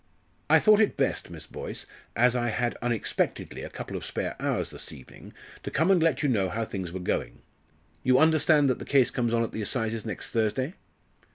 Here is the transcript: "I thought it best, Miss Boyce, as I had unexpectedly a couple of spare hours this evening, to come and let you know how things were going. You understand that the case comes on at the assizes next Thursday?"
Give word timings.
"I 0.49 0.57
thought 0.57 0.79
it 0.79 0.97
best, 0.97 1.29
Miss 1.29 1.45
Boyce, 1.45 1.85
as 2.15 2.35
I 2.35 2.47
had 2.47 2.75
unexpectedly 2.81 3.61
a 3.61 3.69
couple 3.69 3.95
of 3.95 4.03
spare 4.03 4.35
hours 4.41 4.71
this 4.71 4.91
evening, 4.91 5.31
to 5.61 5.69
come 5.69 5.91
and 5.91 6.01
let 6.01 6.23
you 6.23 6.27
know 6.29 6.49
how 6.49 6.65
things 6.65 6.91
were 6.91 6.99
going. 6.99 7.43
You 8.01 8.17
understand 8.17 8.67
that 8.71 8.79
the 8.79 8.83
case 8.85 9.11
comes 9.11 9.31
on 9.31 9.43
at 9.43 9.51
the 9.51 9.61
assizes 9.61 10.03
next 10.03 10.31
Thursday?" 10.31 10.73